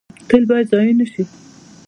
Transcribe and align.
تیل 0.29 0.43
باید 0.49 0.67
ضایع 0.71 0.93
نشي 0.99 1.23